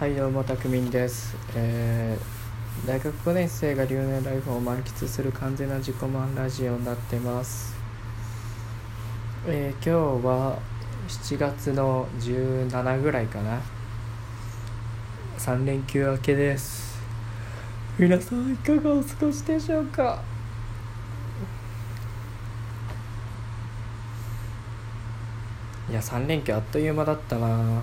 [0.00, 7.74] はいどうもたくみんです、えー大学5年生が留年ライフを満喫する完全な自己満ラジオになってます、
[9.46, 10.58] えー今日は
[11.06, 13.60] 7月の17ぐらいかな。
[15.36, 16.98] 3連休明けです。
[17.98, 20.22] 皆さんいかがお過ごしでしょうか？
[25.90, 27.82] いや3連休あっという間だったな。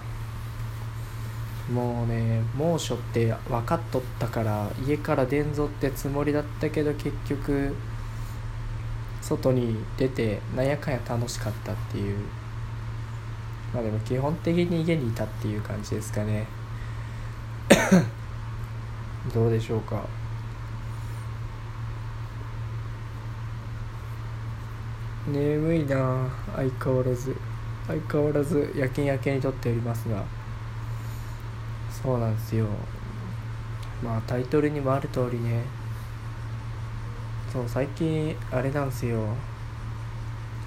[1.72, 7.76] もうね猛暑って分かっとったから家から出んぞってつもりだったけど結局
[9.22, 12.18] 外に出てなんやかんや楽しかったっていう。
[13.74, 16.48] まあでも基本的に家にいたっていう感じですかね。
[19.34, 20.04] どうでしょうか。
[25.28, 27.36] 眠いな相変わらず。
[27.88, 30.37] 相変わらず夜勤明けにとっておりますが。
[32.02, 32.68] そうなんですよ。
[34.04, 35.64] まあタイトルにもある通りね。
[37.52, 39.20] そう最近あれなんですよ。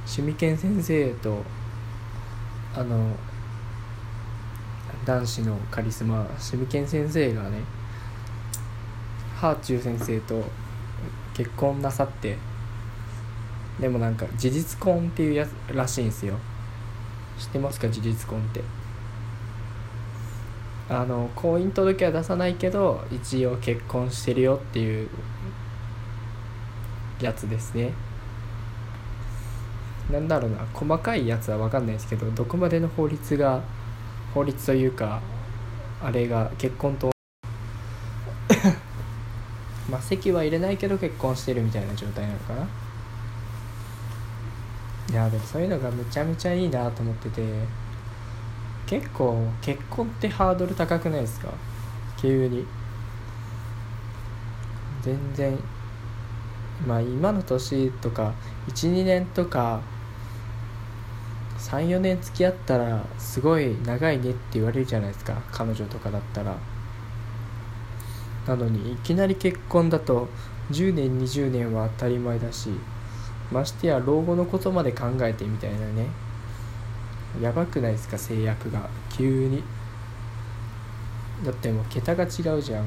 [0.06, 1.44] 趣味研先生と
[2.74, 3.14] あの
[5.04, 7.60] 男子のカリスマ趣味研先生がね
[9.36, 10.42] ハーチュー先生と
[11.34, 12.36] 結婚なさって
[13.78, 16.34] でもなんか事実婚っていうやつらしいんですよ。
[17.38, 18.79] 知ってますか事実婚って。
[20.90, 25.08] あの婚姻届は出さないけど一応結婚してるよっていう
[27.20, 27.92] やつですね。
[30.10, 33.62] なんだろうな細かいやつは分かんないですけどどこまでの法律が
[34.34, 35.20] 法律というか
[36.02, 37.12] あれが結婚と
[39.88, 42.66] まあ籍は入れないけど結婚してるみたいな状態なのかな。
[45.08, 47.89] いやでもそういうのがめちゃめちゃいいなと思ってて。
[48.86, 51.48] 結構結婚ってハードル高くないですか？
[52.16, 52.66] 急に。
[55.02, 55.58] 全然
[56.86, 58.32] まあ今の年とか
[58.68, 59.80] 12年とか
[61.58, 65.34] 34年付き合ったらすごい長いねって言われるじゃないですか。
[65.52, 66.56] 彼女とかだったら。
[68.46, 70.26] なのにいきなり結婚だと
[70.70, 72.70] 10年20年は当たり前だし
[73.52, 76.06] ましてや老後のことまで考えてみたいなね。
[77.40, 78.88] やばくないですか制約が。
[79.10, 79.62] 急に。
[81.44, 82.26] だってもう桁が違
[82.58, 82.86] うじゃん。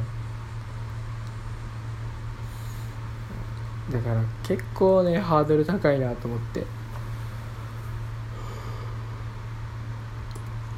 [3.91, 6.65] だから結構ねハードル高いなと思って。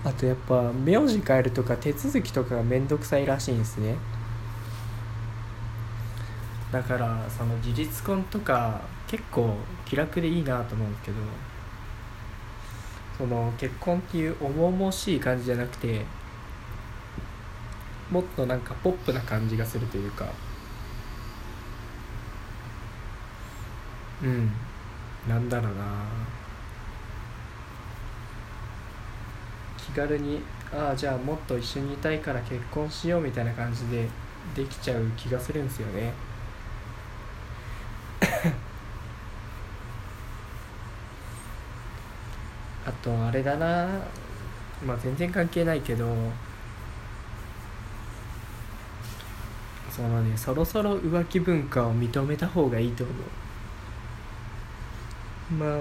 [0.04, 3.96] あとやっぱ名字変えるとか手続きとかがめんどくさいらしいんですね。
[6.72, 9.56] だからその事実婚とか結構
[9.86, 11.18] 気楽でいいなと思うけど。
[13.18, 16.06] その結婚っていう重々しい感じじゃなくて
[18.10, 20.34] もっとなんかポップな感じがするというか。
[24.22, 24.52] うん。
[25.28, 26.30] なんだろうな。
[29.78, 34.10] 気軽にああじゃあもっと一緒にいたいから結婚しようみたいな感じで
[34.54, 36.14] できちゃう気がするんですよね
[42.86, 43.88] あとあれだな。
[44.86, 46.06] まあ全然関係ないけど。
[49.92, 50.36] そのね。
[50.36, 53.16] そろそろ浮気文化を認めた方がいいと思う。
[55.54, 55.80] まあ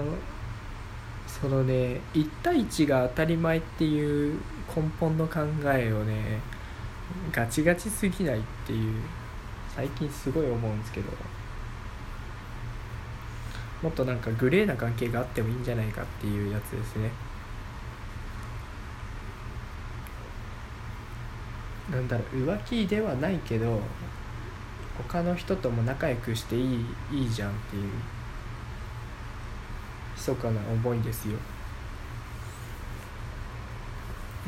[1.27, 4.39] そのね1対1が当たり前っていう
[4.73, 6.39] 根本の考えをね
[7.31, 9.01] ガチガチすぎないっていう
[9.75, 11.34] 最近すごい思うんですけど。
[13.81, 17.11] もっとなんかグレーな関係があってもいいんじゃないかっていうやつですね。
[21.91, 23.79] なんだろう浮気ではないけど
[24.97, 27.91] 他の人とも仲良くしていいいいじゃんっていう
[30.15, 31.37] 密かな思いですよ。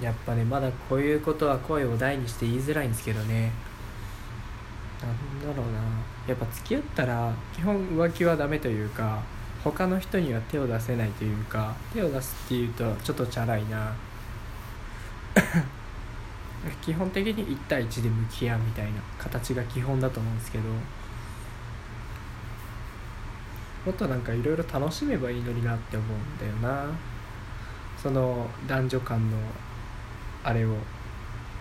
[0.02, 3.52] やっぱねまだこういうことは声を大にして言いづらいんですけどね。
[5.02, 5.80] なんだろうな。
[6.28, 9.22] やっぱ付き合ったら基本浮気はダメというか
[9.64, 13.94] 他の人には手を出せないというか手を出すっていうとちょっとチャラいな。
[16.82, 20.64] 基本的に1対1で向き合うみたいな形が基本だと思うんですけど
[23.86, 26.90] もっとなんかいろいろ楽しめばいいのになって思うんだよな。
[28.02, 29.38] その男女間の
[30.44, 30.74] あれを。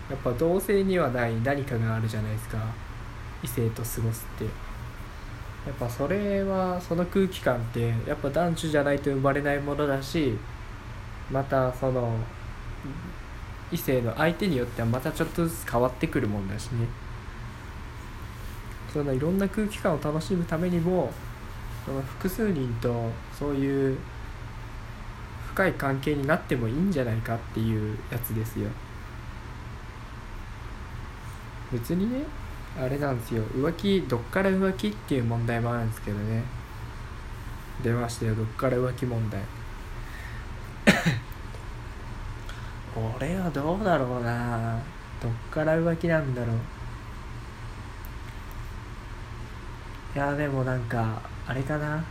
[0.09, 2.57] やっぱ同性にはない何かがあるじゃないですか。
[3.43, 4.45] 異性と過ごすって。
[5.65, 10.37] やっぱそれはその空気感ってやっぱ男女じゃないと生まれないものだし
[11.29, 12.17] またその
[13.69, 16.87] 異性の相手によってはまたちょっとずつ変わってくるもんだしね。
[18.93, 21.11] そのいろんな空気感を楽しむためにも
[21.85, 23.97] その複数人とそういう
[25.53, 28.69] 深い関係になってもいいんじゃないかっていうやつですよ。
[31.73, 32.23] 別にね
[32.79, 33.43] あれなんですよ。
[33.43, 36.43] 浮気どっから浮気っていう問題もあるんですけどね。
[37.83, 38.35] 出ましたよ。
[38.35, 39.41] どっから浮気問題。
[43.19, 44.79] 俺はどうだろうな。
[45.21, 46.55] どっから浮気なんだろう。
[50.15, 52.03] いやでもなんかあれかな。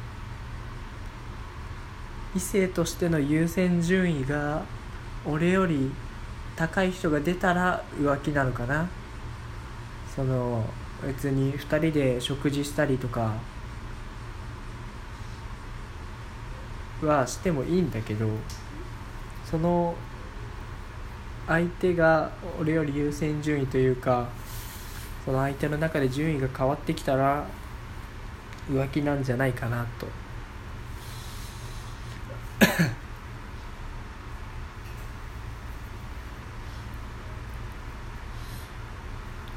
[2.34, 4.62] 異性としての優先順位が
[5.24, 5.92] 俺より
[6.56, 8.88] 高い人が出たら浮気なのかな。
[10.16, 10.64] その
[11.06, 13.34] 別に2人で食事したりとか
[17.02, 18.26] はしてもいいんだけど
[19.44, 19.94] その
[21.46, 24.28] 相手が俺より優先順位というか
[25.26, 27.46] その相手の中で順位が変わってきたら
[28.70, 30.06] 浮気なんじゃないかなと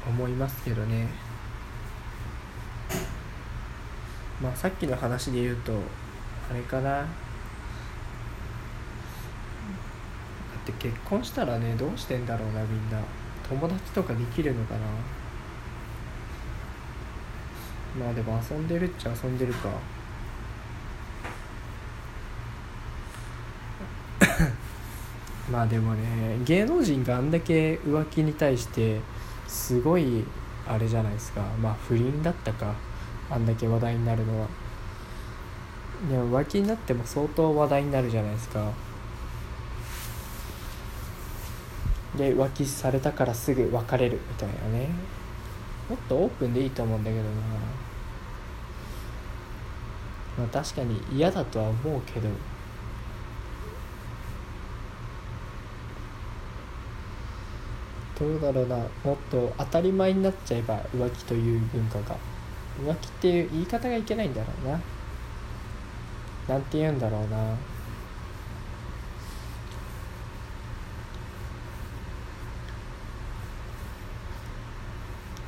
[0.08, 1.06] 思いますけどね。
[4.42, 5.72] まあさっきの話で言うと
[6.50, 6.90] あれかな。
[6.90, 7.06] だっ
[10.66, 12.98] て結婚したらねどうしてんだろうなみんな。
[13.48, 14.80] 友達とかできるのかな。
[17.98, 19.68] まあでも遊んでるっちゃ遊んでるか。
[25.50, 29.00] まあでもね芸能人があんだけ浮気に対して
[29.50, 30.24] すごい
[30.66, 31.42] あれじゃないですか。
[31.60, 32.72] まあ不倫だったか。
[33.28, 34.46] あんだけ話題になるのは。
[36.08, 38.72] でも浮気になっても相当話題になるじゃないですか。
[42.16, 44.88] で浮気されたからすぐ別れるみたいなね。
[45.88, 47.30] もっとオープンでいいと思うんだけどな。
[50.38, 52.28] まあ確かに嫌だとは思うけど。
[58.20, 58.76] どうだろうな。
[58.76, 62.16] もっと当たり前になっちゃえば浮気という文化が。
[62.78, 64.78] 浮気っていう言い方がいけないんだろうな。
[66.48, 67.56] なんて言うんだろうな。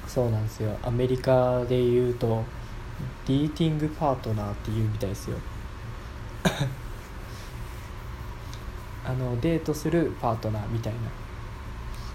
[0.08, 0.74] そうなんですよ。
[0.82, 2.42] アメリカで言うと
[3.26, 5.36] ディーティングパートナーっていうみたいですよ。
[9.04, 11.31] あのデートするパートナーみたいな。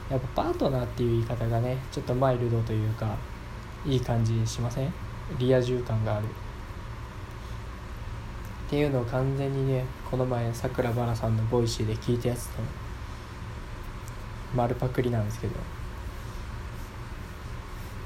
[0.09, 3.15] やっぱパートナーっていう言い方がねちょっとマイルドというか
[3.86, 4.94] いい感じしません？
[5.38, 6.25] リア充感がある。
[6.25, 6.27] っ
[8.69, 12.62] ていうのを完全にねこの前さくらばなさんの Voicy で聞いたやつと
[14.56, 15.54] 丸パクリなんですけど。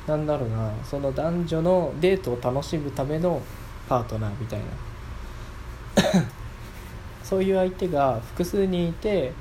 [0.07, 3.39] なんだろうなその男女のデートを楽しむための
[3.87, 4.65] パートナーみたいな。
[7.23, 9.31] そういう相手が複数人いて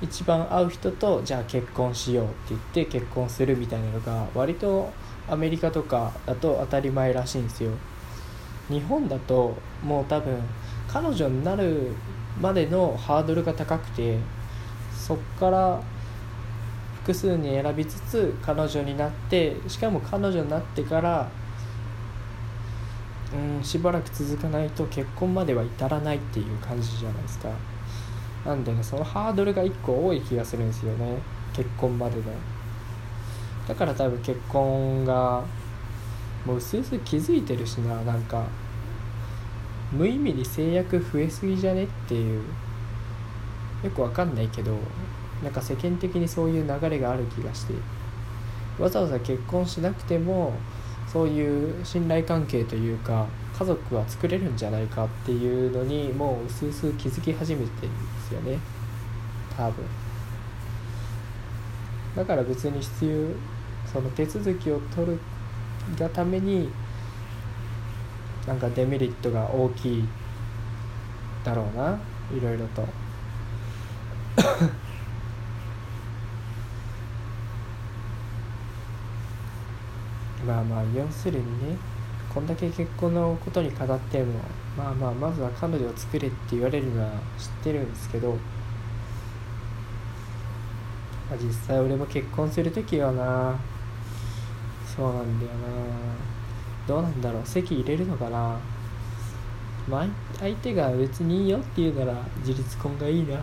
[0.00, 4.90] 一番合う人とじゃあ結婚しようって言って結婚するみたいなのが割と
[5.28, 7.72] アメリカとかだと当たり前らしいんですよ。
[8.68, 10.38] 日本だともう多分
[10.86, 11.92] 彼女になる
[12.40, 14.18] までのハードルが高くて
[14.92, 15.80] そっから
[17.02, 21.28] 複数に選びつつ彼女になってしかも彼女になってから
[23.32, 27.48] うんしばらく続かないと結婚までは至らないっていう感じじゃないですか。
[28.44, 31.18] なんでねそのハードルが1個多い気がするんですよね。
[31.52, 32.22] 結婚までの
[33.66, 35.42] だから多分結婚が
[36.46, 38.02] もううすうす気づいてるしな。
[38.02, 38.44] なんか
[39.92, 42.42] 無意味に制約増えすぎじゃねっていう。
[43.84, 44.76] よくわかんないけど
[45.42, 47.74] なんか世間的にそういう流れがある気がして。
[48.78, 50.52] わざわざ結婚しなくても
[51.06, 53.26] そういう信頼関係というか
[53.58, 57.92] 家族は作れるんじゃないかっていうのにもううすうす気づき始めてる。
[58.28, 58.58] ですよね。
[59.56, 59.84] 多分。
[62.16, 63.28] だから別に必要
[63.90, 65.18] その手続きを取る
[65.98, 66.68] がために
[68.46, 70.04] なんかデメリットが大きい
[71.44, 71.98] だろうな。
[72.36, 72.82] いろいろと。
[80.46, 81.97] まあまあ要するにね。
[82.38, 84.34] こんだけ結婚のことに語っても
[84.76, 88.36] まあまあまずは彼女を作れって言われるのは知ってるんですけど、ま
[91.32, 93.58] あ、実際俺も結婚する時はな
[94.86, 95.56] そうなんだよな。
[96.86, 97.42] どうなんだろう。
[97.44, 98.56] 籍入れるのかな。
[99.88, 100.06] まあ
[100.38, 102.14] 相手が別にいいよって言うなら
[102.46, 103.42] 自立婚がいいな。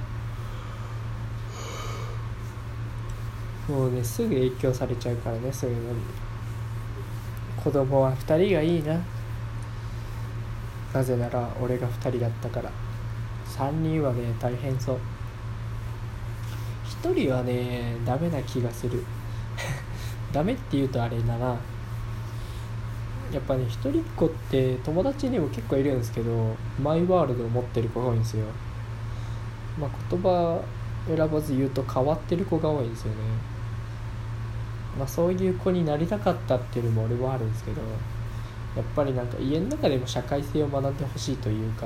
[3.68, 6.00] もうねすぐ影響されちゃうからねそういうのに。
[7.66, 8.96] 子供は2人がいいな。
[10.94, 12.70] なぜなら俺が2人だったから。
[13.58, 15.00] 3人はね大変そう。
[17.04, 19.04] 1人はねダメな気がする。
[20.32, 21.58] ダメって言うとあれだな。
[23.34, 28.46] やっぱね一人っ子って友達にも結構いるんですけどマイワールドを持ってる子が多いんですよ。
[29.80, 30.62] まあ言葉
[31.08, 33.55] 選ばず言うと変わってる子が多いんですよね。
[34.98, 37.82] まあそういう子になりたかったっていうのも俺はあるんですけど
[38.76, 41.86] やっぱりなんか家の中でも社会性を学んでほしいというか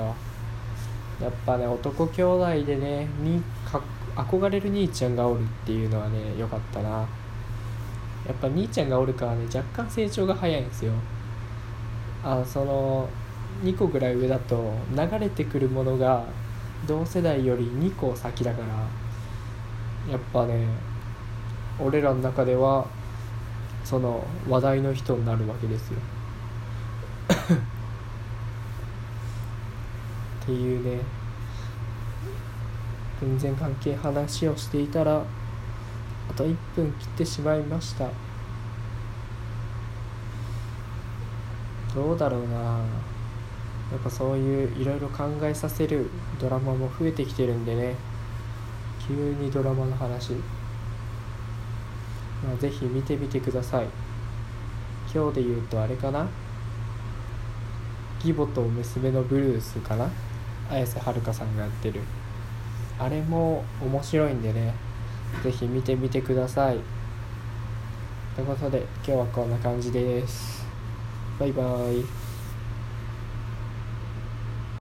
[1.20, 3.80] やっぱね男兄弟でねにか
[4.16, 7.06] 憧れる兄ちゃんがおるっていうのはね良かったな。
[8.26, 10.92] やっぱ兄ちゃんがおるからね若干成長が早いんですよ。
[12.22, 13.08] あその
[13.64, 16.24] 2個ぐらい上だと流れてくるものが
[16.86, 18.62] 同世代より2個先だか
[20.06, 20.66] らやっぱね
[21.78, 22.86] 俺らの中では
[23.90, 25.98] その話題の人になるわけですよ。
[30.42, 31.02] っていうね。
[33.20, 35.24] 全然関係話をしていたらあ
[36.34, 38.08] と1分切ってしまいました。
[41.92, 42.58] どうだろうな。
[43.90, 46.08] やっぱそういういろいろ考えさせる
[46.40, 47.96] ドラマも増えてきてるんでね。
[49.04, 50.34] 急にドラマの話、
[52.44, 53.86] まあ、ぜひ見てみてください。
[55.12, 56.26] 今日で言うとあれかな？
[58.24, 60.08] 義母と娘のブルースかな？
[60.70, 62.00] 綾瀬はるかさんがやってる。
[62.98, 64.74] あれも面白いんでね
[65.42, 66.78] ぜひ見てみてください。
[68.36, 70.64] ということで今日はこんな感じです。
[71.38, 72.19] バイバイ。